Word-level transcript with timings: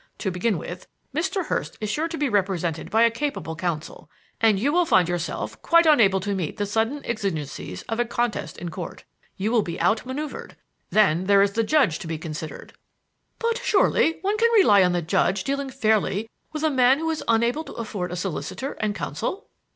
To 0.17 0.31
begin 0.31 0.57
with, 0.57 0.87
Mr. 1.13 1.45
Hurst 1.45 1.77
is 1.79 1.87
sure 1.87 2.07
to 2.07 2.17
be 2.17 2.27
represented 2.27 2.89
by 2.89 3.03
a 3.03 3.11
capable 3.11 3.55
counsel, 3.55 4.09
and 4.41 4.59
you 4.59 4.73
will 4.73 4.83
find 4.83 5.07
yourself 5.07 5.61
quite 5.61 5.85
unable 5.85 6.19
to 6.21 6.33
meet 6.33 6.57
the 6.57 6.65
sudden 6.65 7.05
exigencies 7.05 7.83
of 7.83 7.99
a 7.99 8.05
contest 8.05 8.57
in 8.57 8.69
Court. 8.71 9.03
You 9.37 9.51
will 9.51 9.61
be 9.61 9.79
out 9.79 10.03
maneuvered. 10.03 10.55
Then 10.89 11.25
there 11.25 11.43
is 11.43 11.51
the 11.51 11.61
judge 11.63 11.99
to 11.99 12.07
be 12.07 12.17
considered." 12.17 12.73
"But 13.37 13.59
surely 13.59 14.17
one 14.21 14.39
can 14.39 14.51
rely 14.53 14.81
on 14.81 14.93
the 14.93 15.03
judge 15.03 15.43
dealing 15.43 15.69
fairly 15.69 16.31
with 16.51 16.63
a 16.63 16.71
man 16.71 16.97
who 16.97 17.11
is 17.11 17.23
unable 17.27 17.63
to 17.65 17.73
afford 17.73 18.11
a 18.11 18.15
solicitor 18.15 18.71
and 18.79 18.95
counsel?" 18.95 19.49